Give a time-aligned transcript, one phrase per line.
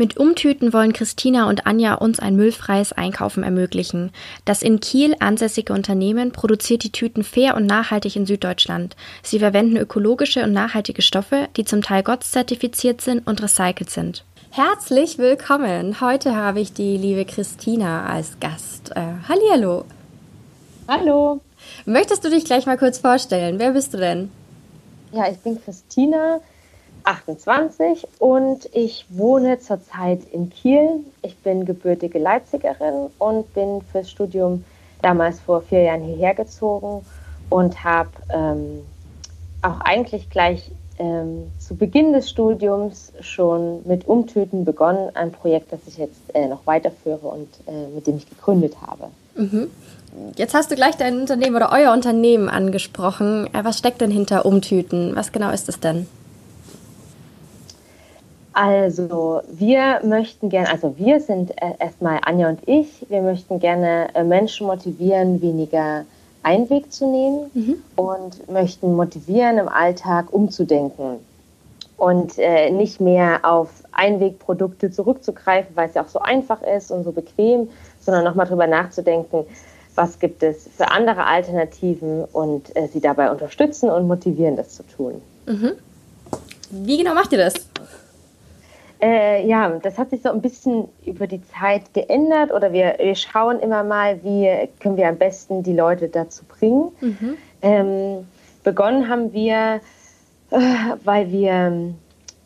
[0.00, 4.12] Mit Umtüten wollen Christina und Anja uns ein müllfreies Einkaufen ermöglichen.
[4.46, 8.96] Das in Kiel ansässige Unternehmen produziert die Tüten fair und nachhaltig in Süddeutschland.
[9.22, 14.24] Sie verwenden ökologische und nachhaltige Stoffe, die zum Teil GOTS-zertifiziert sind und recycelt sind.
[14.52, 16.00] Herzlich willkommen.
[16.00, 18.92] Heute habe ich die liebe Christina als Gast.
[18.96, 19.84] Äh, hallihallo.
[20.88, 21.42] Hallo.
[21.84, 23.58] Möchtest du dich gleich mal kurz vorstellen?
[23.58, 24.30] Wer bist du denn?
[25.12, 26.40] Ja, ich bin Christina.
[27.04, 31.04] 28 und ich wohne zurzeit in Kiel.
[31.22, 34.64] Ich bin gebürtige Leipzigerin und bin fürs Studium
[35.02, 37.04] damals vor vier Jahren hierher gezogen
[37.48, 38.82] und habe ähm,
[39.62, 45.80] auch eigentlich gleich ähm, zu Beginn des Studiums schon mit Umtüten begonnen, ein Projekt, das
[45.86, 49.08] ich jetzt äh, noch weiterführe und äh, mit dem ich gegründet habe.
[49.34, 49.70] Mhm.
[50.36, 53.48] Jetzt hast du gleich dein Unternehmen oder euer Unternehmen angesprochen.
[53.54, 55.16] Äh, was steckt denn hinter Umtüten?
[55.16, 56.06] Was genau ist es denn?
[58.52, 64.08] Also wir möchten gerne, also wir sind äh, erstmal Anja und ich, wir möchten gerne
[64.14, 66.04] äh, Menschen motivieren, weniger
[66.42, 67.82] Einweg zu nehmen mhm.
[67.96, 71.20] und möchten motivieren, im Alltag umzudenken
[71.96, 77.04] und äh, nicht mehr auf Einwegprodukte zurückzugreifen, weil es ja auch so einfach ist und
[77.04, 77.68] so bequem,
[78.00, 79.44] sondern nochmal drüber nachzudenken,
[79.94, 84.82] was gibt es für andere Alternativen und äh, sie dabei unterstützen und motivieren, das zu
[84.84, 85.20] tun.
[85.46, 85.72] Mhm.
[86.70, 87.54] Wie genau macht ihr das?
[89.02, 93.14] Äh, ja, das hat sich so ein bisschen über die Zeit geändert oder wir, wir
[93.14, 96.92] schauen immer mal, wie können wir am besten die Leute dazu bringen.
[97.00, 97.36] Mhm.
[97.62, 98.26] Ähm,
[98.62, 99.80] begonnen haben wir,
[100.50, 100.58] äh,
[101.04, 101.94] weil wir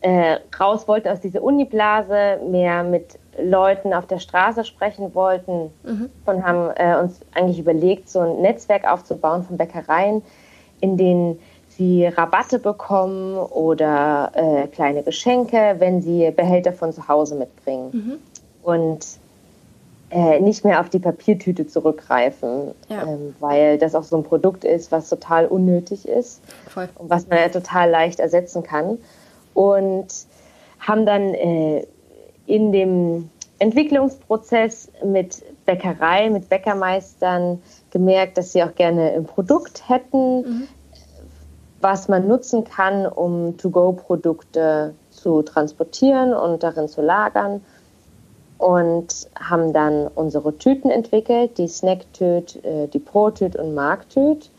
[0.00, 6.10] äh, raus wollten aus dieser Uniblase, mehr mit Leuten auf der Straße sprechen wollten mhm.
[6.26, 10.22] und haben äh, uns eigentlich überlegt, so ein Netzwerk aufzubauen von Bäckereien,
[10.80, 11.40] in denen
[11.76, 17.90] sie Rabatte bekommen oder äh, kleine Geschenke, wenn sie Behälter von zu Hause mitbringen.
[17.92, 18.16] Mhm.
[18.62, 19.06] Und
[20.10, 23.02] äh, nicht mehr auf die Papiertüte zurückgreifen, ja.
[23.02, 26.88] ähm, weil das auch so ein Produkt ist, was total unnötig ist Voll.
[26.96, 28.98] und was man ja total leicht ersetzen kann.
[29.54, 30.06] Und
[30.78, 31.86] haben dann äh,
[32.46, 40.42] in dem Entwicklungsprozess mit Bäckerei, mit Bäckermeistern gemerkt, dass sie auch gerne ein Produkt hätten,
[40.42, 40.68] mhm
[41.84, 47.62] was man nutzen kann, um To-Go-Produkte zu transportieren und darin zu lagern.
[48.56, 54.50] Und haben dann unsere Tüten entwickelt, die Snacktüt, äh, die Pro-Tüt und Marktüt.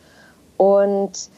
[0.58, 1.30] Und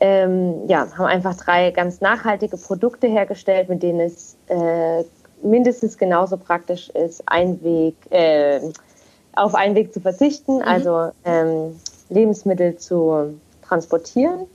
[0.00, 5.04] ähm, ja, haben einfach drei ganz nachhaltige Produkte hergestellt, mit denen es äh,
[5.42, 8.60] mindestens genauso praktisch ist, Einweg, äh,
[9.34, 10.62] auf Einweg zu verzichten, mhm.
[10.62, 11.78] also ähm,
[12.08, 14.46] Lebensmittel zu transportieren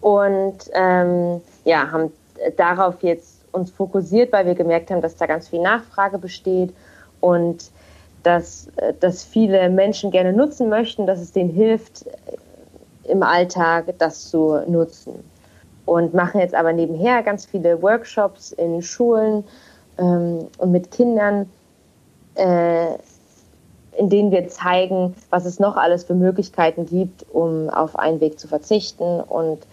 [0.00, 2.12] und ähm, ja, haben
[2.56, 6.72] darauf jetzt uns fokussiert, weil wir gemerkt haben, dass da ganz viel Nachfrage besteht
[7.20, 7.70] und
[8.22, 8.68] dass,
[9.00, 12.04] dass viele Menschen gerne nutzen möchten, dass es denen hilft,
[13.04, 15.24] im Alltag das zu nutzen.
[15.86, 19.44] Und machen jetzt aber nebenher ganz viele Workshops in Schulen
[19.98, 21.50] ähm, und mit Kindern,
[22.36, 22.94] äh,
[23.98, 28.46] in denen wir zeigen, was es noch alles für Möglichkeiten gibt, um auf Einweg zu
[28.46, 29.66] verzichten und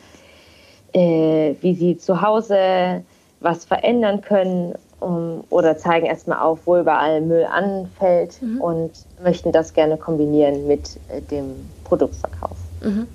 [0.94, 3.04] äh, wie sie zu Hause
[3.40, 8.62] was verändern können um, oder zeigen erstmal auf, wo überall Müll anfällt mhm.
[8.62, 8.92] und
[9.24, 11.54] möchten das gerne kombinieren mit äh, dem
[11.84, 12.58] Produktverkauf.
[12.82, 13.08] Mhm.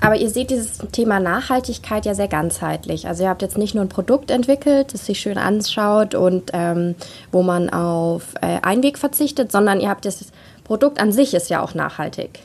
[0.00, 3.08] Aber ihr seht dieses Thema Nachhaltigkeit ja sehr ganzheitlich.
[3.08, 6.96] Also ihr habt jetzt nicht nur ein Produkt entwickelt, das sich schön anschaut und ähm,
[7.32, 10.26] wo man auf äh, Einweg verzichtet, sondern ihr habt das
[10.64, 12.40] Produkt an sich ist ja auch nachhaltig.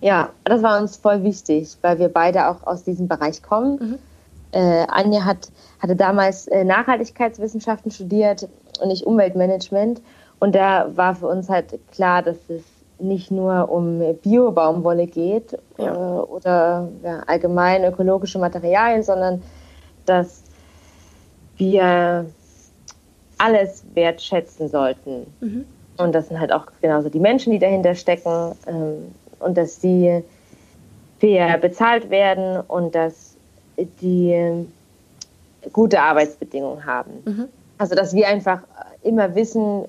[0.00, 3.78] Ja, das war uns voll wichtig, weil wir beide auch aus diesem Bereich kommen.
[3.80, 3.98] Mhm.
[4.52, 5.48] Äh, Anja hat,
[5.78, 8.48] hatte damals äh, Nachhaltigkeitswissenschaften studiert
[8.82, 10.00] und ich Umweltmanagement.
[10.38, 12.62] Und da war für uns halt klar, dass es
[12.98, 15.94] nicht nur um Bio-Baumwolle geht ja.
[15.94, 19.42] äh, oder ja, allgemein ökologische Materialien, sondern
[20.06, 20.42] dass
[21.56, 22.26] wir
[23.38, 25.26] alles wertschätzen sollten.
[25.40, 25.64] Mhm.
[25.98, 28.52] Und das sind halt auch genauso die Menschen, die dahinter stecken.
[28.66, 30.22] Ähm, und dass sie
[31.18, 33.34] fair bezahlt werden und dass
[33.76, 34.66] die
[35.72, 37.10] gute Arbeitsbedingungen haben.
[37.24, 37.48] Mhm.
[37.78, 38.62] Also dass wir einfach
[39.02, 39.84] immer wissen,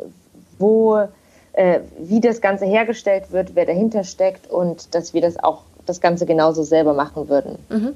[0.60, 1.08] wo
[1.54, 6.00] äh, wie das Ganze hergestellt wird, wer dahinter steckt und dass wir das auch das
[6.00, 7.58] Ganze genauso selber machen würden.
[7.70, 7.94] Mhm.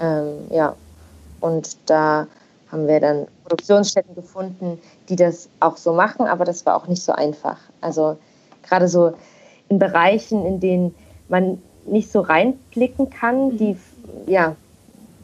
[0.00, 0.74] Ähm, ja,
[1.40, 2.26] und da
[2.70, 4.78] haben wir dann Produktionsstätten gefunden,
[5.08, 7.58] die das auch so machen, aber das war auch nicht so einfach.
[7.80, 8.18] Also
[8.62, 9.12] gerade so
[9.68, 10.94] in Bereichen, in denen
[11.28, 13.76] man nicht so reinblicken kann, die
[14.26, 14.56] ja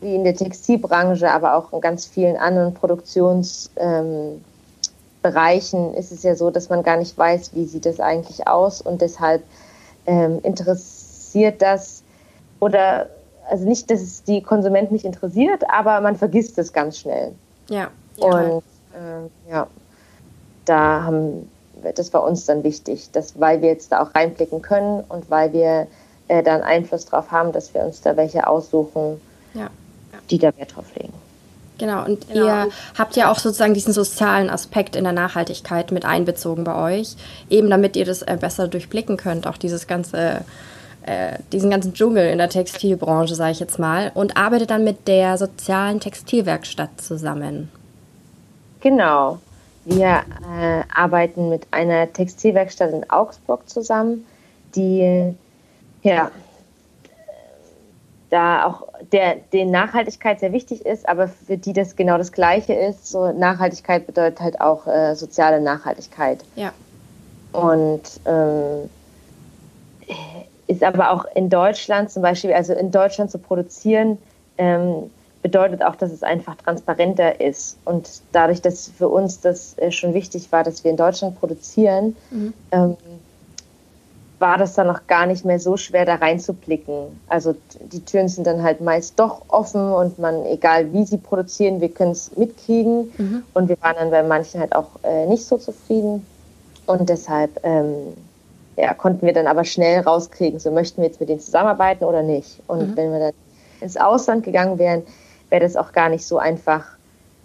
[0.00, 4.40] wie in der Textilbranche, aber auch in ganz vielen anderen Produktionsbereichen
[5.72, 8.82] ähm, ist es ja so, dass man gar nicht weiß, wie sieht das eigentlich aus
[8.82, 9.42] und deshalb
[10.06, 12.02] ähm, interessiert das
[12.60, 13.08] oder
[13.50, 17.32] also nicht, dass es die Konsumenten nicht interessiert, aber man vergisst es ganz schnell.
[17.68, 17.88] Ja.
[18.16, 18.26] ja.
[18.26, 18.62] Und
[18.94, 19.66] äh, ja,
[20.64, 21.50] da haben
[21.92, 25.52] das war uns dann wichtig, dass weil wir jetzt da auch reinblicken können und weil
[25.52, 25.86] wir
[26.28, 29.20] äh, dann Einfluss darauf haben, dass wir uns da welche aussuchen,
[29.54, 29.68] ja.
[30.30, 31.12] die da Wert drauf legen.
[31.78, 32.46] Genau, und genau.
[32.46, 37.16] ihr habt ja auch sozusagen diesen sozialen Aspekt in der Nachhaltigkeit mit einbezogen bei euch,
[37.50, 40.44] eben damit ihr das äh, besser durchblicken könnt, auch dieses ganze,
[41.04, 45.08] äh, diesen ganzen Dschungel in der Textilbranche, sage ich jetzt mal, und arbeitet dann mit
[45.08, 47.70] der sozialen Textilwerkstatt zusammen.
[48.80, 49.40] Genau,
[49.84, 54.26] wir äh, arbeiten mit einer Textilwerkstatt in Augsburg zusammen,
[54.74, 55.34] die
[56.02, 56.30] ja
[58.34, 62.72] da auch der, den Nachhaltigkeit sehr wichtig ist, aber für die das genau das Gleiche
[62.72, 63.06] ist.
[63.06, 66.44] So Nachhaltigkeit bedeutet halt auch äh, soziale Nachhaltigkeit.
[66.56, 66.72] Ja.
[67.52, 68.90] Und ähm,
[70.66, 74.18] ist aber auch in Deutschland zum Beispiel, also in Deutschland zu produzieren,
[74.58, 75.10] ähm,
[75.44, 77.76] bedeutet auch, dass es einfach transparenter ist.
[77.84, 82.16] Und dadurch, dass für uns das äh, schon wichtig war, dass wir in Deutschland produzieren,
[82.30, 82.54] mhm.
[82.72, 82.96] ähm,
[84.38, 87.20] war das dann noch gar nicht mehr so schwer, da reinzublicken.
[87.28, 87.54] Also
[87.92, 91.90] die Türen sind dann halt meist doch offen und man, egal wie sie produzieren, wir
[91.90, 93.12] können es mitkriegen.
[93.18, 93.42] Mhm.
[93.52, 96.24] Und wir waren dann bei manchen halt auch äh, nicht so zufrieden.
[96.86, 98.14] Und deshalb ähm,
[98.76, 102.22] ja, konnten wir dann aber schnell rauskriegen, so möchten wir jetzt mit denen zusammenarbeiten oder
[102.22, 102.62] nicht.
[102.66, 102.96] Und mhm.
[102.96, 103.34] wenn wir dann
[103.82, 105.02] ins Ausland gegangen wären,
[105.50, 106.84] wäre das auch gar nicht so einfach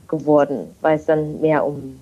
[0.07, 1.99] geworden, weil es dann mehr um,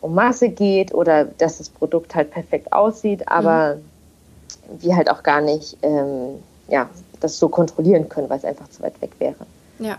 [0.00, 4.82] um Masse geht oder dass das Produkt halt perfekt aussieht, aber mhm.
[4.82, 6.88] wir halt auch gar nicht ähm, ja,
[7.20, 9.46] das so kontrollieren können, weil es einfach zu weit weg wäre.
[9.78, 9.98] Ja.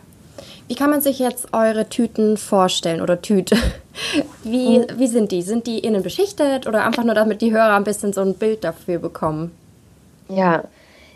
[0.67, 3.57] Wie kann man sich jetzt eure Tüten vorstellen oder Tüte?
[4.43, 4.85] Wie, mhm.
[4.97, 5.41] wie sind die?
[5.41, 8.63] Sind die innen beschichtet oder einfach nur, damit die Hörer ein bisschen so ein Bild
[8.63, 9.51] dafür bekommen?
[10.29, 10.65] Ja,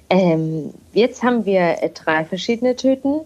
[0.09, 3.21] ähm, jetzt haben wir äh, drei verschiedene Tüten.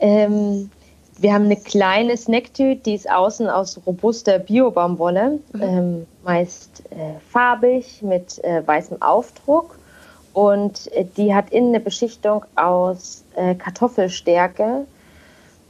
[0.00, 0.70] Ähm,
[1.18, 5.62] wir haben eine kleine Snacktüte, die ist außen aus robuster Biobaumwolle, mhm.
[5.62, 9.78] ähm, meist äh, farbig mit äh, weißem Aufdruck.
[10.32, 14.86] Und äh, die hat innen eine Beschichtung aus äh, Kartoffelstärke.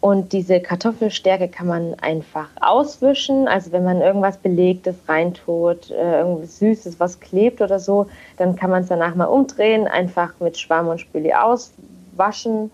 [0.01, 3.49] Und diese Kartoffelstärke kann man einfach auswischen.
[3.49, 8.07] Also wenn man irgendwas Belegtes reintut, äh, irgendwas Süßes, was klebt oder so,
[8.37, 12.71] dann kann man es danach mal umdrehen, einfach mit Schwamm und Spüli auswaschen.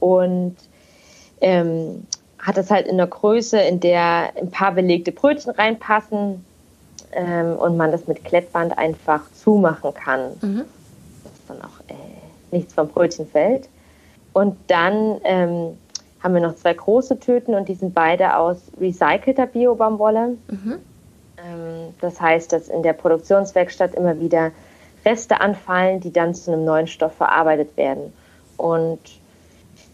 [0.00, 0.56] Und
[1.40, 2.06] ähm,
[2.38, 6.44] hat es halt in der Größe, in der ein paar belegte Brötchen reinpassen
[7.12, 10.32] ähm, und man das mit Klettband einfach zumachen kann.
[10.40, 10.64] Mhm.
[11.24, 11.94] Dass dann auch äh,
[12.50, 13.68] nichts vom Brötchen fällt.
[14.32, 15.76] Und dann ähm,
[16.22, 20.36] haben wir noch zwei große Tüten und die sind beide aus recycelter Biobaumwolle.
[20.48, 20.74] Mhm.
[21.38, 24.52] Ähm, das heißt, dass in der Produktionswerkstatt immer wieder
[25.04, 28.12] Reste anfallen, die dann zu einem neuen Stoff verarbeitet werden.
[28.56, 29.00] Und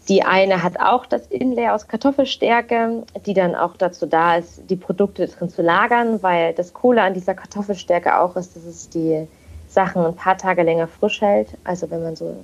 [0.09, 4.77] die eine hat auch das Inlay aus Kartoffelstärke, die dann auch dazu da ist, die
[4.77, 9.27] Produkte drin zu lagern, weil das Coole an dieser Kartoffelstärke auch ist, dass es die
[9.67, 11.49] Sachen ein paar Tage länger frisch hält.
[11.65, 12.37] Also wenn man so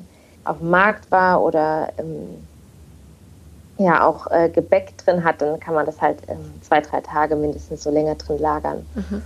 [0.44, 2.46] auf dem Markt war oder ähm,
[3.78, 7.38] ja auch äh, Gebäck drin hat, dann kann man das halt ähm, zwei, drei Tage
[7.38, 8.86] mindestens so länger drin lagern.
[8.96, 9.22] Mhm.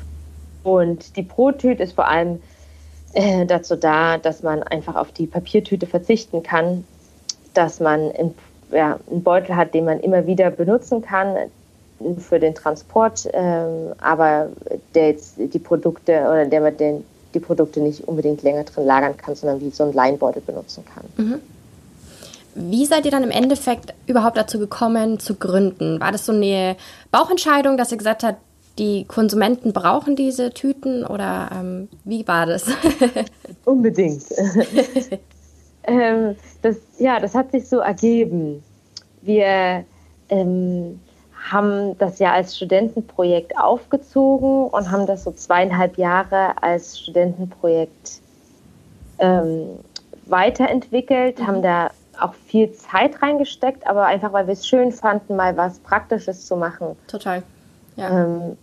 [0.62, 2.40] Und die Brottüte ist vor allem
[3.14, 6.86] äh, dazu da, dass man einfach auf die Papiertüte verzichten kann
[7.58, 8.36] dass man in,
[8.72, 11.36] ja, einen Beutel hat, den man immer wieder benutzen kann
[12.20, 14.50] für den Transport, ähm, aber
[14.94, 19.18] der jetzt die Produkte oder der man den, die Produkte nicht unbedingt länger drin lagern
[19.18, 21.06] kann, sondern wie so einen Leinbeutel benutzen kann.
[21.18, 21.42] Mhm.
[22.54, 26.00] Wie seid ihr dann im Endeffekt überhaupt dazu gekommen, zu gründen?
[26.00, 26.76] War das so eine
[27.12, 28.40] Bauchentscheidung, dass ihr gesagt habt,
[28.80, 32.66] die Konsumenten brauchen diese Tüten oder ähm, wie war das?
[33.66, 34.24] Unbedingt.
[35.88, 38.64] ähm, das, ja, das hat sich so ergeben.
[39.22, 39.86] Wir
[40.30, 41.00] ähm,
[41.52, 48.22] haben das ja als Studentenprojekt aufgezogen und haben das so zweieinhalb Jahre als Studentenprojekt
[49.20, 49.80] ähm,
[50.26, 51.48] weiterentwickelt, mhm.
[51.48, 51.90] haben da
[52.20, 56.56] auch viel Zeit reingesteckt, aber einfach, weil wir es schön fanden, mal was Praktisches zu
[56.56, 56.96] machen.
[57.08, 57.44] Total.
[57.96, 58.26] Ja.
[58.26, 58.58] Ähm,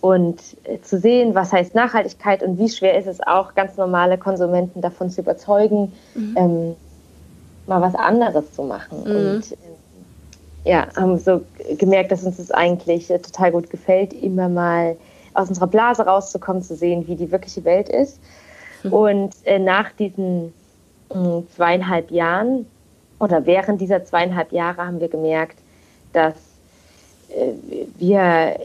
[0.00, 4.18] und äh, zu sehen, was heißt Nachhaltigkeit und wie schwer ist es auch, ganz normale
[4.18, 6.34] Konsumenten davon zu überzeugen, mhm.
[6.36, 6.76] ähm,
[7.66, 9.00] mal was anderes zu machen.
[9.04, 9.10] Mhm.
[9.10, 11.42] Und äh, ja, haben so
[11.78, 14.96] gemerkt, dass uns das eigentlich äh, total gut gefällt, immer mal
[15.34, 18.18] aus unserer Blase rauszukommen, zu sehen, wie die wirkliche Welt ist.
[18.82, 18.92] Mhm.
[18.92, 20.52] Und äh, nach diesen
[21.12, 22.66] mh, zweieinhalb Jahren
[23.18, 25.58] oder während dieser zweieinhalb Jahre haben wir gemerkt,
[26.12, 26.34] dass
[27.30, 27.52] äh,
[27.98, 28.56] wir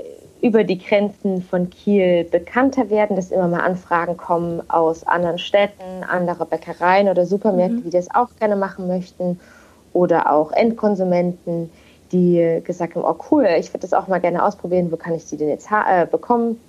[0.41, 6.03] über die Grenzen von Kiel bekannter werden, dass immer mal Anfragen kommen aus anderen Städten,
[6.07, 7.83] anderer Bäckereien oder Supermärkte, mhm.
[7.83, 9.39] die das auch gerne machen möchten
[9.93, 11.69] oder auch Endkonsumenten,
[12.11, 15.25] die gesagt haben, oh cool, ich würde das auch mal gerne ausprobieren, wo kann ich
[15.25, 16.59] die denn jetzt äh, bekommen?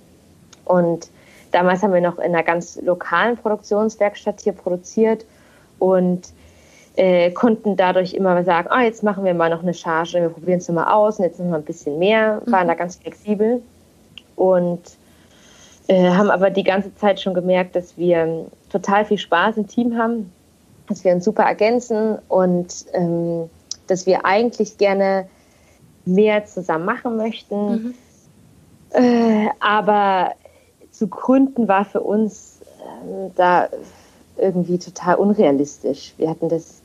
[0.65, 1.09] Und
[1.51, 5.25] damals haben wir noch in einer ganz lokalen Produktionswerkstatt hier produziert
[5.79, 6.31] und
[6.95, 10.59] äh, konnten dadurch immer sagen, ah, jetzt machen wir mal noch eine Charge, wir probieren
[10.59, 12.69] es mal aus und jetzt noch mal ein bisschen mehr, waren mhm.
[12.69, 13.61] da ganz flexibel
[14.35, 14.81] und
[15.87, 19.97] äh, haben aber die ganze Zeit schon gemerkt, dass wir total viel Spaß im Team
[19.97, 20.31] haben,
[20.87, 23.49] dass wir uns super ergänzen und ähm,
[23.87, 25.27] dass wir eigentlich gerne
[26.05, 27.71] mehr zusammen machen möchten.
[27.71, 27.93] Mhm.
[28.91, 30.33] Äh, aber
[30.91, 33.67] zu gründen war für uns äh, da
[34.37, 36.13] irgendwie total unrealistisch.
[36.17, 36.82] Wir hatten das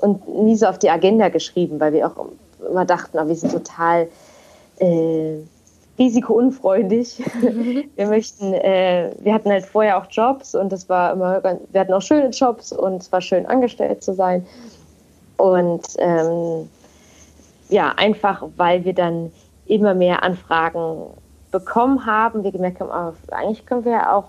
[0.00, 2.26] und nie so auf die Agenda geschrieben, weil wir auch
[2.68, 4.08] immer dachten, oh, wir sind total
[4.78, 5.36] äh,
[5.98, 7.22] risikounfreundlich.
[7.96, 11.92] wir möchten, äh, wir hatten halt vorher auch Jobs und das war immer, wir hatten
[11.92, 14.46] auch schöne Jobs und es war schön angestellt zu sein.
[15.36, 16.68] Und ähm,
[17.68, 19.32] ja, einfach weil wir dann
[19.66, 21.06] immer mehr Anfragen
[21.50, 24.24] bekommen haben, wir gemerkt haben, oh, eigentlich können wir ja auch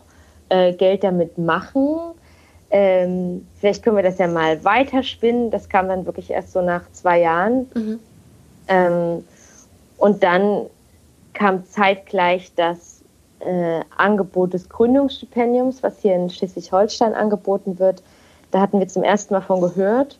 [0.49, 2.13] äh, Geld damit machen
[2.71, 5.51] ähm, vielleicht können wir das ja mal weiterspinnen.
[5.51, 7.69] Das kam dann wirklich erst so nach zwei Jahren.
[7.73, 7.99] Mhm.
[8.69, 9.25] Ähm,
[9.97, 10.67] und dann
[11.33, 13.01] kam zeitgleich das
[13.39, 18.03] äh, Angebot des Gründungsstipendiums, was hier in Schleswig-Holstein angeboten wird.
[18.51, 20.17] Da hatten wir zum ersten Mal von gehört.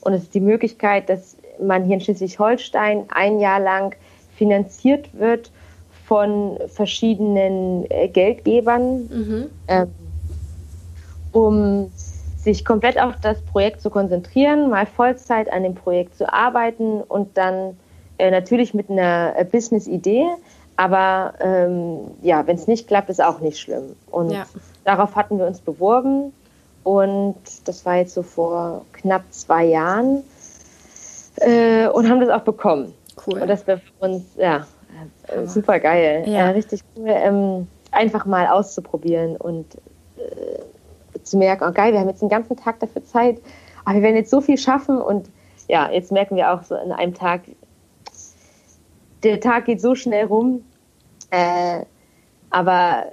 [0.00, 3.94] Und es ist die Möglichkeit, dass man hier in Schleswig-Holstein ein Jahr lang
[4.36, 5.50] finanziert wird
[6.06, 9.02] von verschiedenen äh, Geldgebern.
[9.02, 9.50] Mhm.
[9.68, 9.90] Ähm,
[11.32, 11.90] um
[12.36, 17.36] sich komplett auf das Projekt zu konzentrieren, mal Vollzeit an dem Projekt zu arbeiten und
[17.36, 17.76] dann
[18.18, 20.26] äh, natürlich mit einer äh, Business-Idee.
[20.76, 23.94] Aber ähm, ja, wenn es nicht klappt, ist auch nicht schlimm.
[24.10, 24.46] Und ja.
[24.84, 26.32] darauf hatten wir uns beworben.
[26.84, 30.22] Und das war jetzt so vor knapp zwei Jahren.
[31.36, 32.94] Äh, und haben das auch bekommen.
[33.26, 33.42] Cool.
[33.42, 34.66] Und das war für uns, ja,
[35.28, 36.24] äh, super geil.
[36.26, 36.50] Ja.
[36.50, 39.78] richtig cool, ähm, einfach mal auszuprobieren und äh,
[41.30, 43.40] zu merken, oh geil, wir haben jetzt den ganzen Tag dafür Zeit,
[43.84, 45.30] aber wir werden jetzt so viel schaffen und
[45.68, 47.42] ja, jetzt merken wir auch so in einem Tag,
[49.22, 50.64] der Tag geht so schnell rum,
[51.30, 51.84] äh,
[52.50, 53.04] aber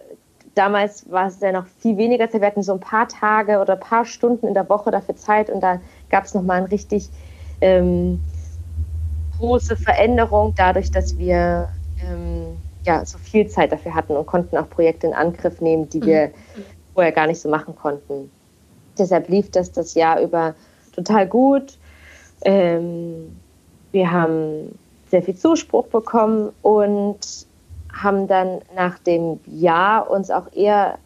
[0.55, 2.41] damals war es ja noch viel weniger Zeit.
[2.41, 5.49] Wir hatten so ein paar Tage oder ein paar Stunden in der Woche dafür Zeit
[5.51, 7.09] und da gab es nochmal eine richtig
[7.61, 8.19] ähm,
[9.37, 11.69] große Veränderung dadurch, dass wir
[12.03, 16.01] ähm, ja, so viel Zeit dafür hatten und konnten auch Projekte in Angriff nehmen, die
[16.01, 18.31] wir mhm vorher gar nicht so machen konnten.
[18.97, 20.55] Deshalb lief das das Jahr über
[20.95, 21.77] total gut.
[22.43, 23.37] Ähm,
[23.91, 24.79] wir haben
[25.11, 27.19] sehr viel Zuspruch bekommen und
[27.93, 30.97] haben dann nach dem Jahr uns auch eher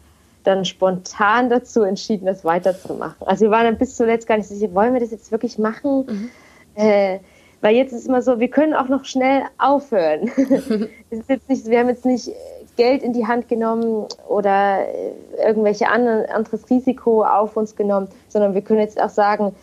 [0.44, 3.26] dann spontan dazu entschieden, das weiterzumachen.
[3.26, 6.06] Also wir waren dann bis zuletzt gar nicht sicher, wollen wir das jetzt wirklich machen?
[6.06, 6.30] Mhm.
[6.74, 7.18] Äh,
[7.60, 10.22] weil jetzt ist es immer so, wir können auch noch schnell aufhören.
[11.10, 12.30] ist jetzt nicht, wir haben jetzt nicht
[12.76, 15.12] Geld in die Hand genommen oder äh,
[15.46, 19.54] irgendwelche anderen, anderes Risiko auf uns genommen, sondern wir können jetzt auch sagen,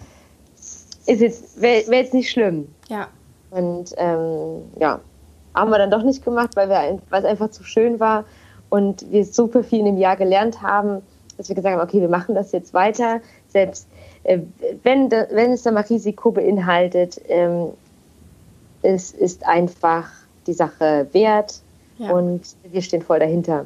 [1.05, 2.67] ist jetzt, wäre wär jetzt nicht schlimm.
[2.87, 3.07] Ja.
[3.51, 4.99] Und ähm, ja,
[5.55, 8.25] haben wir dann doch nicht gemacht, weil, wir, weil es einfach zu schön war
[8.69, 11.01] und wir super viel in dem Jahr gelernt haben,
[11.37, 13.87] dass wir gesagt haben, okay, wir machen das jetzt weiter, selbst
[14.23, 14.39] äh,
[14.83, 17.69] wenn, wenn es dann mal Risiko beinhaltet, ähm,
[18.81, 20.09] es ist einfach
[20.45, 21.61] die Sache wert
[21.99, 22.11] ja.
[22.11, 23.65] Und wir stehen voll dahinter.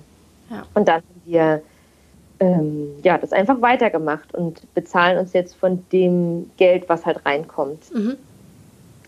[0.50, 0.66] Ja.
[0.74, 1.62] Und dann haben wir
[2.40, 7.94] ähm, ja, das einfach weitergemacht und bezahlen uns jetzt von dem Geld, was halt reinkommt.
[7.94, 8.18] Mhm.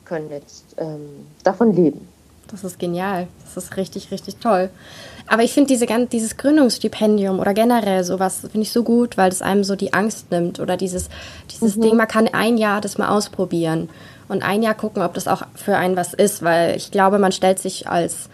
[0.05, 2.07] Können jetzt ähm, davon leben.
[2.47, 3.27] Das ist genial.
[3.43, 4.69] Das ist richtig, richtig toll.
[5.27, 9.41] Aber ich finde diese, dieses Gründungsstipendium oder generell sowas, finde ich so gut, weil es
[9.41, 11.09] einem so die Angst nimmt oder dieses,
[11.51, 11.81] dieses mhm.
[11.81, 13.89] Ding, man kann ein Jahr das mal ausprobieren
[14.27, 17.31] und ein Jahr gucken, ob das auch für einen was ist, weil ich glaube, man
[17.31, 18.29] stellt sich als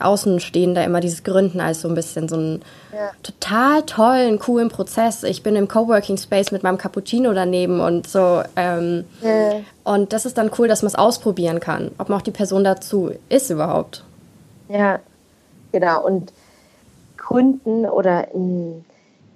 [0.00, 3.10] Außenstehender immer dieses Gründen als so ein bisschen so einen ja.
[3.22, 5.22] total tollen, coolen Prozess.
[5.22, 8.42] Ich bin im Coworking Space mit meinem Cappuccino daneben und so.
[8.56, 9.60] Ähm, ja.
[9.84, 12.64] Und das ist dann cool, dass man es ausprobieren kann, ob man auch die Person
[12.64, 14.04] dazu ist überhaupt.
[14.68, 15.00] Ja,
[15.72, 16.32] Genau, und
[17.16, 18.84] Kunden oder ein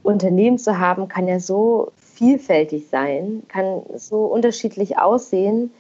[0.03, 5.71] Unternehmen zu haben, kann ja so vielfältig sein, kann so unterschiedlich aussehen.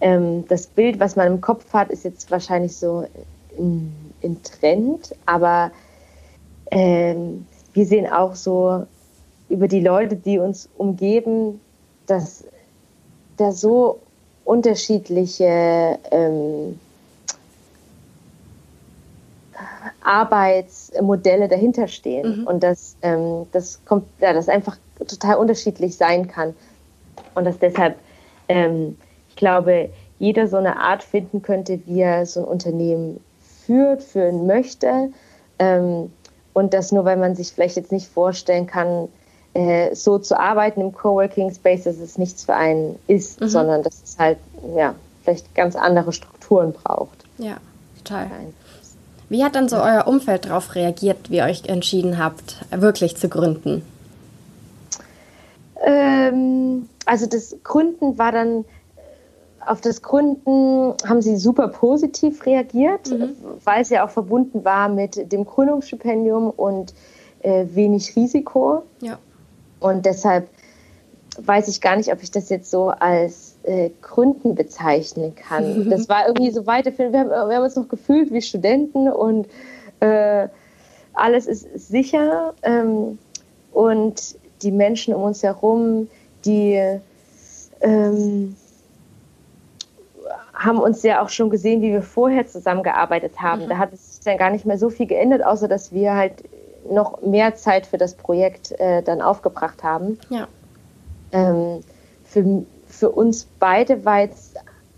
[0.00, 3.06] Ähm, das Bild, was man im Kopf hat, ist jetzt wahrscheinlich so
[4.22, 5.70] in Trend, aber
[6.70, 8.86] ähm, wir sehen auch so
[9.48, 11.60] über die Leute, die uns umgeben,
[12.06, 12.44] dass
[13.36, 13.98] da so
[14.44, 16.78] unterschiedliche ähm,
[20.02, 22.46] Arbeitsmodelle dahinter stehen mhm.
[22.46, 26.54] und dass ähm, das kommt, ja, das einfach total unterschiedlich sein kann
[27.34, 27.96] und dass deshalb,
[28.48, 28.96] ähm,
[29.28, 33.20] ich glaube, jeder so eine Art finden könnte, wie er so ein Unternehmen
[33.72, 35.10] führt, führen möchte
[35.58, 36.12] ähm,
[36.52, 39.08] und das nur, weil man sich vielleicht jetzt nicht vorstellen kann,
[39.54, 43.48] äh, so zu arbeiten im Coworking Space, dass es nichts für einen ist, mhm.
[43.48, 44.36] sondern dass es halt
[44.76, 47.24] ja vielleicht ganz andere Strukturen braucht.
[47.38, 47.56] Ja,
[48.04, 48.26] total.
[49.30, 53.30] Wie hat dann so euer Umfeld darauf reagiert, wie ihr euch entschieden habt, wirklich zu
[53.30, 53.82] gründen?
[55.82, 58.66] Ähm, also das Gründen war dann,
[59.66, 63.34] auf das Gründen haben sie super positiv reagiert, mhm.
[63.64, 66.94] weil es ja auch verbunden war mit dem Gründungsstipendium und
[67.40, 68.82] äh, wenig Risiko.
[69.00, 69.18] Ja.
[69.80, 70.48] Und deshalb
[71.38, 75.86] weiß ich gar nicht, ob ich das jetzt so als äh, Gründen bezeichnen kann.
[75.90, 77.12] Das war irgendwie so weiterführend.
[77.12, 79.46] Wir haben, wir haben uns noch gefühlt wie Studenten und
[80.00, 80.48] äh,
[81.14, 82.54] alles ist sicher.
[82.62, 83.18] Ähm,
[83.72, 86.08] und die Menschen um uns herum,
[86.44, 86.80] die
[87.80, 88.56] ähm,
[90.64, 93.64] haben uns ja auch schon gesehen, wie wir vorher zusammengearbeitet haben.
[93.64, 93.68] Mhm.
[93.68, 96.44] Da hat es sich dann gar nicht mehr so viel geändert, außer dass wir halt
[96.90, 100.18] noch mehr Zeit für das Projekt äh, dann aufgebracht haben.
[100.30, 100.48] Ja.
[101.32, 101.80] Ähm,
[102.24, 104.56] für, für uns beide war jetzt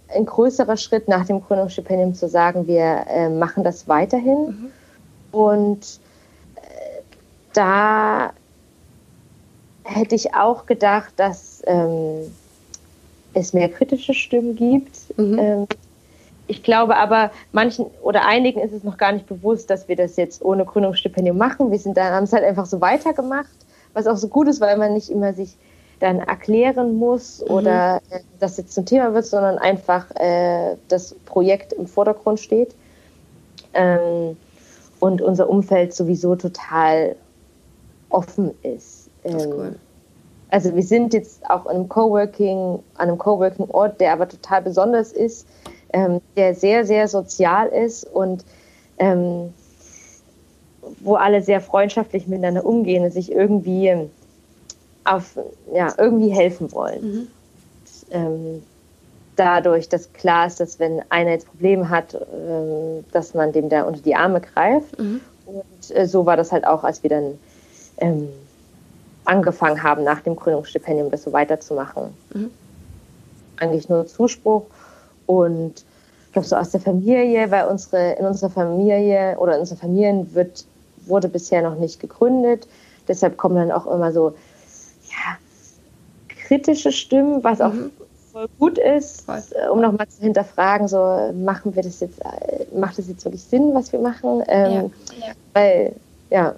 [0.08, 4.46] ein größerer Schritt nach dem Gründungsstipendium zu sagen, wir äh, machen das weiterhin.
[4.46, 4.70] Mhm.
[5.32, 6.00] Und
[6.56, 7.02] äh,
[7.52, 8.32] da
[9.84, 12.32] hätte ich auch gedacht, dass ähm,
[13.34, 14.96] es mehr kritische Stimmen gibt.
[15.16, 15.38] Mhm.
[15.38, 15.66] Ähm,
[16.46, 20.16] ich glaube aber, manchen oder einigen ist es noch gar nicht bewusst, dass wir das
[20.16, 21.70] jetzt ohne Gründungsstipendium machen.
[21.70, 23.54] Wir sind dann, haben es halt einfach so weitergemacht,
[23.94, 25.56] was auch so gut ist, weil man nicht immer sich
[26.00, 27.54] dann erklären muss mhm.
[27.54, 32.74] oder äh, das jetzt zum Thema wird, sondern einfach äh, das Projekt im Vordergrund steht.
[33.72, 34.36] Ähm,
[35.00, 37.16] und unser Umfeld sowieso total
[38.08, 39.10] offen ist.
[39.24, 39.76] Ähm, ist cool.
[40.54, 45.10] Also wir sind jetzt auch in einem Coworking, an einem Coworking-Ort, der aber total besonders
[45.10, 45.48] ist,
[45.92, 48.44] ähm, der sehr, sehr sozial ist und
[48.98, 49.52] ähm,
[51.00, 54.08] wo alle sehr freundschaftlich miteinander umgehen und sich irgendwie
[55.02, 55.36] auf,
[55.74, 57.02] ja, irgendwie helfen wollen.
[57.02, 57.26] Mhm.
[58.12, 58.62] Ähm,
[59.34, 63.82] dadurch, dass klar ist, dass wenn einer jetzt Probleme hat, ähm, dass man dem da
[63.82, 65.00] unter die Arme greift.
[65.00, 65.20] Mhm.
[65.46, 67.40] Und äh, so war das halt auch, als wir dann
[67.98, 68.28] ähm,
[69.24, 72.14] angefangen haben, nach dem Gründungsstipendium das so weiterzumachen.
[72.32, 72.50] Mhm.
[73.56, 74.64] Eigentlich nur Zuspruch
[75.26, 75.84] und
[76.26, 80.34] ich glaube so aus der Familie, weil unsere, in unserer Familie oder in unseren Familien
[80.34, 80.64] wird,
[81.06, 82.66] wurde bisher noch nicht gegründet.
[83.06, 84.34] Deshalb kommen dann auch immer so
[85.10, 85.38] ja,
[86.28, 87.92] kritische Stimmen, was auch mhm.
[88.32, 89.42] voll gut ist, voll.
[89.52, 93.44] Äh, um nochmal zu hinterfragen, so machen wir das jetzt, äh, macht das jetzt wirklich
[93.44, 94.42] Sinn, was wir machen?
[94.48, 95.28] Ähm, ja.
[95.28, 95.34] Ja.
[95.52, 95.96] Weil,
[96.30, 96.54] ja,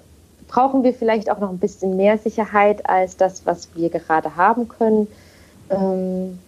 [0.47, 4.67] brauchen wir vielleicht auch noch ein bisschen mehr Sicherheit als das, was wir gerade haben
[4.67, 5.07] können.
[5.69, 6.39] Ähm,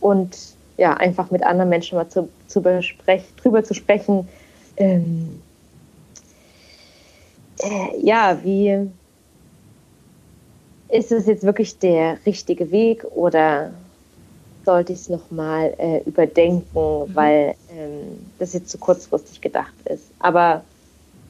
[0.00, 0.36] und
[0.76, 4.28] ja, einfach mit anderen Menschen mal zu, zu besprechen, drüber zu sprechen,
[4.76, 5.40] ähm,
[7.60, 8.88] äh, ja, wie,
[10.88, 13.72] ist es jetzt wirklich der richtige Weg oder
[14.64, 16.68] sollte ich es nochmal äh, überdenken,
[17.08, 17.14] mhm.
[17.14, 20.04] weil ähm, das jetzt zu kurzfristig gedacht ist.
[20.18, 20.62] Aber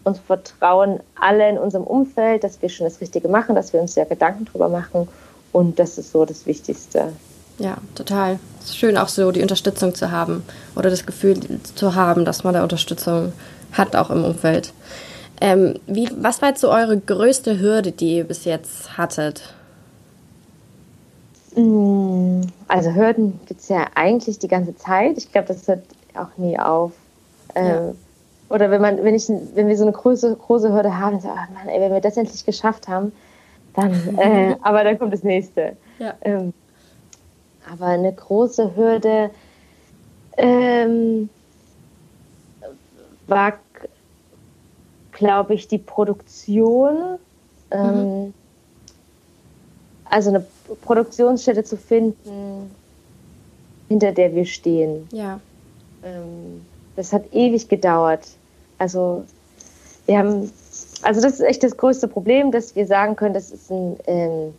[0.04, 3.94] uns vertrauen alle in unserem Umfeld, dass wir schon das Richtige machen, dass wir uns
[3.94, 5.08] ja Gedanken drüber machen
[5.52, 7.12] und das ist so das Wichtigste.
[7.58, 8.38] Ja, total.
[8.60, 10.42] Es ist schön auch so die Unterstützung zu haben
[10.74, 11.38] oder das Gefühl
[11.74, 13.32] zu haben, dass man da Unterstützung
[13.72, 14.72] hat, auch im Umfeld.
[15.40, 19.54] Ähm, wie, was war jetzt so eure größte Hürde, die ihr bis jetzt hattet?
[21.56, 25.18] Mm, also Hürden gibt es ja eigentlich die ganze Zeit.
[25.18, 25.84] Ich glaube, das hört
[26.14, 26.92] auch nie auf.
[27.54, 27.92] Ähm, ja.
[28.52, 31.48] Oder wenn man, wenn ich, wenn wir so eine große, große Hürde haben, so, ach
[31.50, 33.12] Mann, ey, wenn wir das endlich geschafft haben,
[33.74, 35.74] dann, äh, aber dann kommt das nächste.
[35.98, 36.12] Ja.
[36.20, 36.52] Ähm,
[37.72, 39.30] aber eine große Hürde
[40.36, 41.30] ähm,
[43.26, 43.54] war
[45.12, 47.18] glaube ich, die Produktion,
[47.70, 48.34] ähm, mhm.
[50.04, 50.44] also eine
[50.82, 52.70] Produktionsstätte zu finden,
[53.88, 55.08] hinter der wir stehen.
[55.12, 55.40] Ja.
[56.02, 58.26] Ähm, das hat ewig gedauert.
[58.82, 59.24] Also
[60.06, 60.50] wir haben,
[61.02, 64.54] also das ist echt das größte Problem, dass wir sagen können, das ist ein, ähm,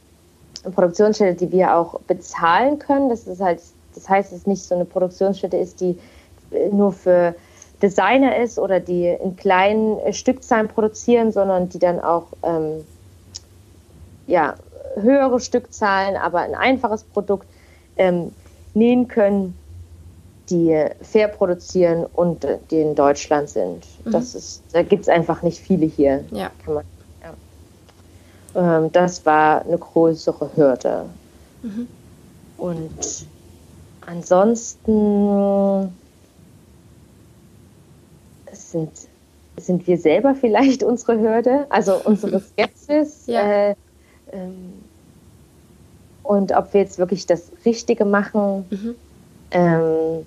[0.63, 3.09] eine Produktionsstätte, die wir auch bezahlen können.
[3.09, 3.59] Das ist halt,
[3.93, 5.99] das heißt, es nicht so eine Produktionsstätte ist, die
[6.51, 7.35] äh, nur für
[7.81, 12.85] Designer ist oder die in kleinen äh, Stückzahlen produzieren, sondern die dann auch ähm,
[14.25, 14.55] ja,
[14.95, 17.47] höhere Stückzahlen, aber ein einfaches Produkt
[17.97, 18.31] ähm,
[18.73, 19.57] nähen können,
[20.49, 23.85] die fair produzieren und äh, die in Deutschland sind.
[24.03, 24.11] Mhm.
[24.11, 26.23] Das ist, da gibt es einfach nicht viele hier.
[26.31, 26.51] Ja.
[26.65, 26.83] Man,
[28.53, 28.77] ja.
[28.77, 31.05] Ähm, das war eine größere Hürde.
[31.61, 31.87] Mhm.
[32.57, 33.25] Und
[34.05, 35.91] ansonsten
[38.51, 38.91] sind,
[39.57, 43.27] sind wir selber vielleicht unsere Hürde, also unsere Skepsis.
[43.27, 43.41] Ja.
[43.41, 43.75] Äh,
[44.31, 44.73] ähm,
[46.23, 48.65] und ob wir jetzt wirklich das Richtige machen.
[48.69, 48.95] Mhm.
[49.51, 50.25] Ähm,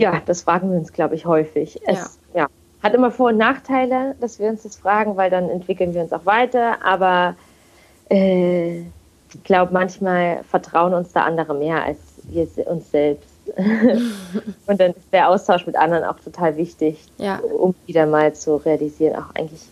[0.00, 1.80] ja, das fragen wir uns, glaube ich, häufig.
[1.86, 2.42] Es ja.
[2.42, 2.46] ja.
[2.82, 6.12] hat immer Vor- und Nachteile, dass wir uns das fragen, weil dann entwickeln wir uns
[6.12, 6.76] auch weiter.
[6.84, 7.34] Aber
[8.10, 13.28] äh, ich glaube, manchmal vertrauen uns da andere mehr als wir uns selbst.
[14.66, 17.38] und dann ist der Austausch mit anderen auch total wichtig, ja.
[17.38, 19.62] um wieder mal zu realisieren, auch eigentlich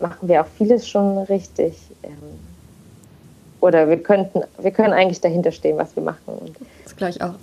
[0.00, 1.74] machen wir auch vieles schon richtig.
[2.02, 2.12] Ähm,
[3.60, 6.54] oder wir könnten, wir können eigentlich dahinter stehen, was wir machen.
[6.82, 7.34] Das glaube ich auch.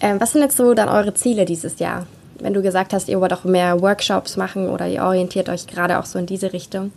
[0.00, 2.06] Ähm, was sind jetzt so dann eure Ziele dieses Jahr?
[2.40, 5.98] Wenn du gesagt hast, ihr wollt auch mehr Workshops machen oder ihr orientiert euch gerade
[5.98, 6.92] auch so in diese Richtung.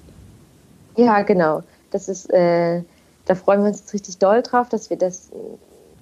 [0.95, 1.63] Ja, genau.
[1.89, 2.81] Das ist, äh,
[3.25, 5.29] da freuen wir uns jetzt richtig doll drauf, dass wir das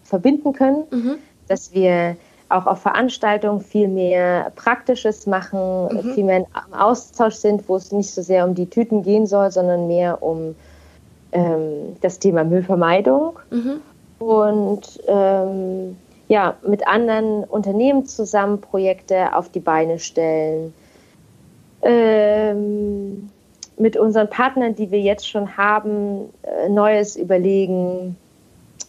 [0.03, 1.15] verbinden können, mhm.
[1.47, 2.17] dass wir
[2.49, 6.13] auch auf Veranstaltungen viel mehr Praktisches machen, mhm.
[6.13, 9.51] viel mehr im Austausch sind, wo es nicht so sehr um die Tüten gehen soll,
[9.51, 10.55] sondern mehr um
[11.31, 13.81] ähm, das Thema Müllvermeidung mhm.
[14.17, 15.95] und ähm,
[16.29, 20.73] ja, mit anderen Unternehmen zusammen Projekte auf die Beine stellen.
[21.81, 23.29] Ähm,
[23.77, 28.15] mit unseren Partnern, die wir jetzt schon haben, äh, Neues überlegen.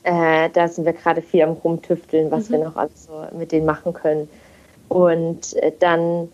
[0.03, 2.55] Äh, da sind wir gerade viel am Rumtüfteln, was mhm.
[2.55, 4.29] wir noch alles so mit denen machen können.
[4.89, 6.29] Und äh, dann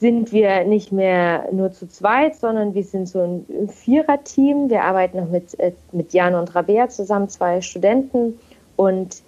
[0.00, 4.68] sind wir nicht mehr nur zu zweit, sondern wir sind so ein Vierer-Team.
[4.68, 8.38] Wir arbeiten noch mit, äh, mit Jan und Rabea zusammen, zwei Studenten.
[8.82, 9.22] Und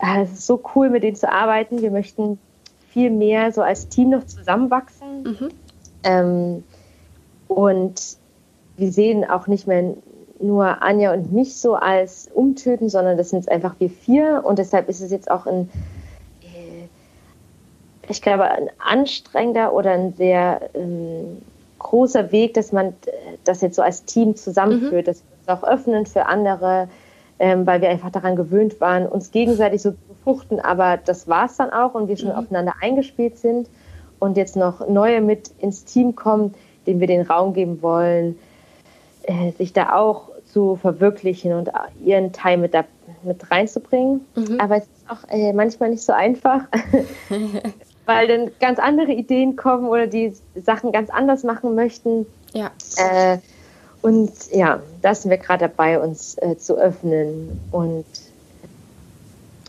[0.00, 1.82] äh, es ist so cool, mit denen zu arbeiten.
[1.82, 2.38] Wir möchten
[2.88, 5.22] viel mehr so als Team noch zusammenwachsen.
[5.22, 5.48] Mhm.
[6.04, 6.64] Ähm,
[7.48, 8.16] und
[8.76, 9.94] wir sehen auch nicht mehr
[10.40, 14.42] nur Anja und mich so als Umtöten, sondern das sind einfach wir vier.
[14.44, 15.70] Und deshalb ist es jetzt auch ein
[18.08, 21.42] ich glaube, ein anstrengender oder ein sehr ähm,
[21.78, 22.94] großer Weg, dass man
[23.44, 25.10] das jetzt so als Team zusammenführt, mhm.
[25.10, 26.88] dass wir uns auch öffnen für andere,
[27.38, 30.60] ähm, weil wir einfach daran gewöhnt waren, uns gegenseitig so zu befruchten.
[30.60, 32.36] Aber das war es dann auch und wir schon mhm.
[32.36, 33.68] aufeinander eingespielt sind
[34.18, 36.54] und jetzt noch neue mit ins Team kommen,
[36.86, 38.38] denen wir den Raum geben wollen,
[39.24, 41.70] äh, sich da auch zu verwirklichen und
[42.04, 42.84] ihren Teil mit, da,
[43.24, 44.24] mit reinzubringen.
[44.36, 44.60] Mhm.
[44.60, 46.62] Aber es ist auch äh, manchmal nicht so einfach.
[48.06, 52.26] weil dann ganz andere Ideen kommen oder die Sachen ganz anders machen möchten.
[52.52, 52.70] Ja.
[52.96, 53.38] Äh,
[54.04, 58.04] und ja, da sind wir gerade dabei, uns äh, zu öffnen und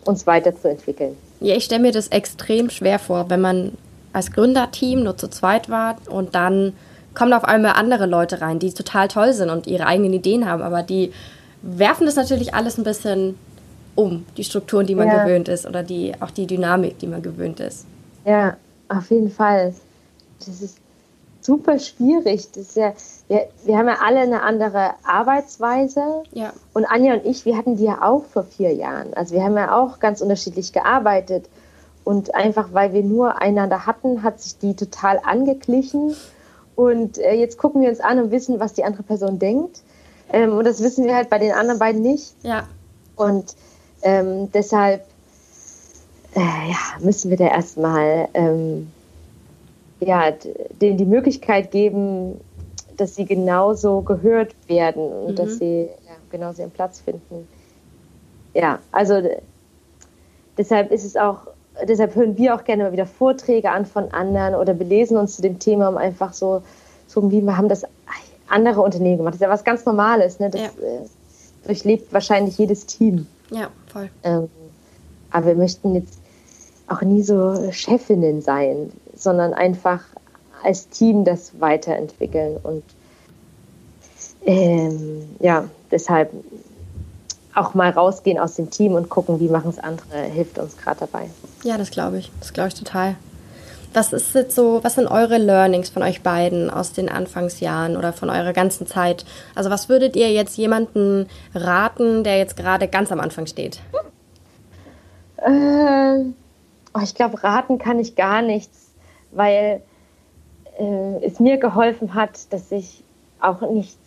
[0.04, 1.15] uns weiterzuentwickeln.
[1.39, 3.78] Ja, ich stelle mir das extrem schwer vor, wenn man
[4.12, 6.74] als Gründerteam nur zu zweit war und dann
[7.13, 10.63] kommen auf einmal andere Leute rein, die total toll sind und ihre eigenen Ideen haben,
[10.63, 11.13] aber die
[11.62, 13.39] werfen das natürlich alles ein bisschen
[13.95, 15.24] um, die Strukturen, die man ja.
[15.24, 17.86] gewöhnt ist oder die, auch die Dynamik, die man gewöhnt ist.
[18.26, 18.58] Ja,
[18.89, 19.74] auf jeden Fall.
[20.39, 20.78] Das ist
[21.45, 22.51] super schwierig.
[22.51, 22.93] Das ist ja,
[23.27, 26.23] wir, wir haben ja alle eine andere Arbeitsweise.
[26.34, 26.53] Ja.
[26.73, 29.13] Und Anja und ich, wir hatten die ja auch vor vier Jahren.
[29.13, 31.49] Also wir haben ja auch ganz unterschiedlich gearbeitet.
[32.03, 36.15] Und einfach weil wir nur einander hatten, hat sich die total angeglichen.
[36.75, 39.81] Und äh, jetzt gucken wir uns an und wissen, was die andere Person denkt.
[40.31, 42.36] Ähm, und das wissen wir halt bei den anderen beiden nicht.
[42.43, 42.67] Ja.
[43.15, 43.55] Und
[44.01, 45.05] ähm, deshalb
[46.36, 48.91] äh, ja, müssen wir da erstmal ähm,
[49.99, 50.31] ja,
[50.81, 52.39] denen die Möglichkeit geben,
[52.97, 55.36] dass sie genauso gehört werden und mhm.
[55.36, 57.47] dass sie ja, genauso ihren Platz finden.
[58.53, 59.21] Ja, also
[60.58, 61.47] deshalb ist es auch,
[61.88, 65.41] deshalb hören wir auch gerne mal wieder Vorträge an von anderen oder belesen uns zu
[65.41, 66.62] dem Thema, um einfach so,
[67.08, 67.86] so wie wir haben das
[68.47, 69.34] andere Unternehmen gemacht.
[69.34, 70.49] Das ist ja was ganz Normales, ne?
[70.49, 70.67] Das ja.
[70.67, 71.05] äh,
[71.65, 73.27] durchlebt wahrscheinlich jedes Team.
[73.49, 74.10] Ja, voll.
[74.23, 74.49] Ähm,
[75.31, 76.19] aber wir möchten jetzt
[76.88, 78.91] auch nie so Chefinnen sein,
[79.25, 80.01] sondern einfach
[80.63, 82.57] als Team das weiterentwickeln.
[82.63, 82.83] Und
[84.45, 86.31] ähm, ja, deshalb
[87.55, 91.01] auch mal rausgehen aus dem Team und gucken, wie machen es andere, hilft uns gerade
[91.01, 91.29] dabei.
[91.63, 92.31] Ja, das glaube ich.
[92.39, 93.15] Das glaube ich total.
[93.93, 98.11] Was ist jetzt so, was sind eure Learnings von euch beiden aus den Anfangsjahren oder
[98.11, 99.25] von eurer ganzen Zeit?
[99.55, 103.79] Also was würdet ihr jetzt jemanden raten, der jetzt gerade ganz am Anfang steht?
[105.38, 106.25] Äh,
[106.93, 108.85] oh, ich glaube, raten kann ich gar nichts,
[109.36, 109.82] weil
[110.80, 113.04] äh, es mir geholfen hat, dass ich
[113.39, 113.98] auch nichts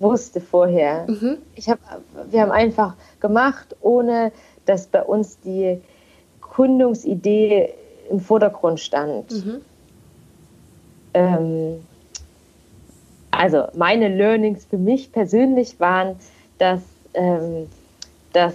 [0.00, 1.06] wusste vorher.
[1.08, 1.38] Mhm.
[1.54, 1.78] Ich hab,
[2.30, 4.32] wir haben einfach gemacht, ohne
[4.64, 5.80] dass bei uns die
[6.40, 7.74] Gründungsidee
[8.10, 9.30] im Vordergrund stand.
[9.30, 9.60] Mhm.
[11.14, 11.84] Ähm,
[13.30, 16.16] also meine Learnings für mich persönlich waren,
[16.58, 16.80] dass,
[17.14, 17.68] ähm,
[18.32, 18.54] dass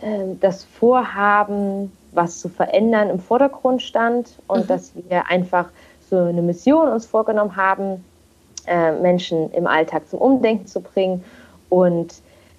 [0.00, 4.66] äh, das Vorhaben, was zu verändern, im Vordergrund stand und mhm.
[4.68, 5.70] dass wir einfach
[6.08, 8.04] so eine Mission uns vorgenommen haben,
[8.66, 11.24] äh, Menschen im Alltag zum Umdenken zu bringen
[11.68, 12.14] und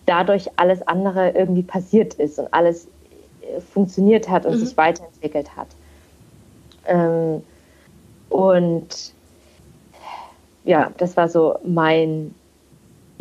[0.06, 2.86] dadurch alles andere irgendwie passiert ist und alles
[3.42, 4.66] äh, funktioniert hat und mhm.
[4.66, 5.68] sich weiterentwickelt hat.
[6.88, 7.44] Ähm,
[8.30, 9.14] und
[10.64, 12.34] ja, das war so mein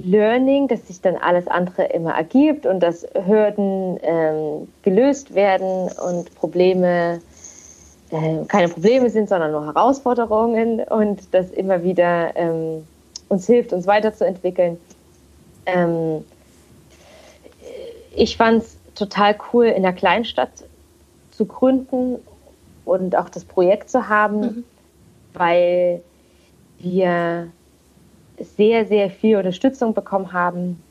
[0.05, 6.35] Learning, dass sich dann alles andere immer ergibt und dass Hürden ähm, gelöst werden und
[6.35, 7.21] Probleme
[8.11, 12.85] äh, keine Probleme sind, sondern nur Herausforderungen und das immer wieder ähm,
[13.29, 14.79] uns hilft, uns weiterzuentwickeln.
[15.67, 16.25] Ähm,
[18.15, 20.51] ich fand es total cool, in der Kleinstadt
[21.31, 22.17] zu gründen
[22.85, 24.65] und auch das Projekt zu haben, mhm.
[25.35, 26.03] weil
[26.79, 27.49] wir
[28.41, 30.83] sehr, sehr viel Unterstützung bekommen haben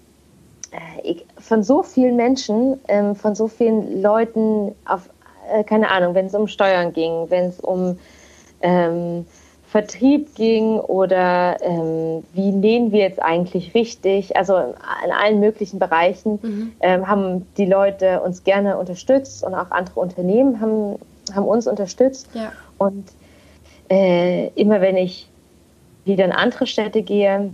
[0.72, 5.10] äh, von so vielen Menschen, ähm, von so vielen Leuten auf,
[5.52, 7.98] äh, keine Ahnung, wenn es um Steuern ging, wenn es um
[8.62, 9.26] ähm,
[9.70, 16.40] Vertrieb ging oder ähm, wie nähen wir jetzt eigentlich richtig, also in allen möglichen Bereichen
[16.42, 16.72] mhm.
[16.80, 20.96] ähm, haben die Leute uns gerne unterstützt und auch andere Unternehmen haben,
[21.36, 22.30] haben uns unterstützt.
[22.34, 22.52] Ja.
[22.80, 23.12] Und
[23.92, 25.29] äh, immer wenn ich
[26.06, 27.54] wieder in andere Städte gehe,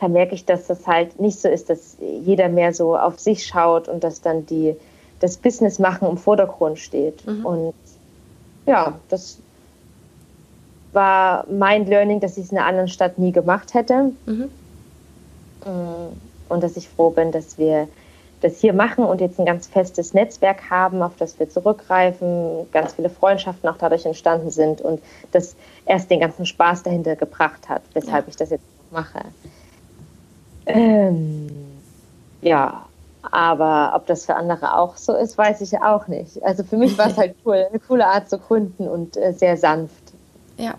[0.00, 3.46] dann merke ich, dass das halt nicht so ist, dass jeder mehr so auf sich
[3.46, 4.74] schaut und dass dann die,
[5.20, 7.26] das Business machen im Vordergrund steht.
[7.26, 7.44] Mhm.
[7.44, 7.74] Und
[8.66, 9.38] ja, das
[10.92, 14.12] war mein Learning, dass ich es in einer anderen Stadt nie gemacht hätte.
[14.26, 14.50] Mhm.
[15.64, 16.12] Mm,
[16.48, 17.88] und dass ich froh bin, dass wir
[18.40, 22.94] das hier machen und jetzt ein ganz festes Netzwerk haben, auf das wir zurückgreifen, ganz
[22.94, 25.00] viele Freundschaften auch dadurch entstanden sind und
[25.32, 28.30] das erst den ganzen Spaß dahinter gebracht hat, weshalb ja.
[28.30, 29.20] ich das jetzt mache.
[30.66, 31.48] Ähm,
[32.40, 32.84] ja,
[33.22, 36.42] aber ob das für andere auch so ist, weiß ich ja auch nicht.
[36.42, 39.56] Also für mich war es halt cool, eine coole Art zu gründen und äh, sehr
[39.56, 40.12] sanft.
[40.56, 40.74] Ja.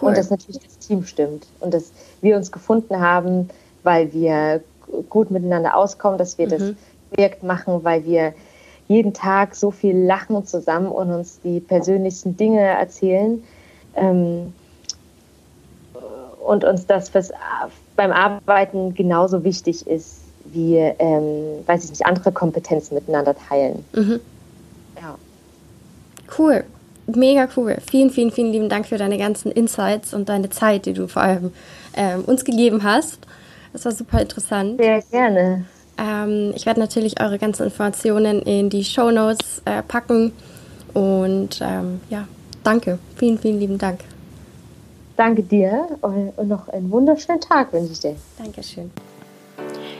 [0.00, 0.08] Cool.
[0.08, 3.48] Und dass natürlich das Team stimmt und dass wir uns gefunden haben,
[3.82, 4.62] weil wir
[5.08, 6.50] gut miteinander auskommen, dass wir mhm.
[6.50, 6.62] das
[7.10, 8.34] Projekt machen, weil wir
[8.88, 13.42] jeden Tag so viel lachen zusammen und uns die persönlichsten Dinge erzählen
[13.96, 14.52] ähm,
[16.44, 17.32] und uns das fürs,
[17.96, 23.84] beim Arbeiten genauso wichtig ist, wie, ähm, weiß ich nicht, andere Kompetenzen miteinander teilen.
[23.92, 24.20] Mhm.
[25.00, 25.16] Ja.
[26.38, 26.64] Cool
[27.06, 27.76] mega cool.
[27.88, 31.22] Vielen, vielen, vielen lieben Dank für deine ganzen Insights und deine Zeit, die du vor
[31.22, 31.52] allem
[31.94, 33.18] ähm, uns gegeben hast.
[33.72, 34.78] Das war super interessant.
[34.78, 35.64] Sehr gerne.
[35.98, 40.32] Ähm, ich werde natürlich eure ganzen Informationen in die Show Notes äh, packen.
[40.94, 42.26] Und ähm, ja,
[42.62, 42.98] danke.
[43.16, 44.00] Vielen, vielen lieben Dank.
[45.16, 48.16] Danke dir und noch einen wunderschönen Tag wünsche ich dir.
[48.38, 48.90] Dankeschön.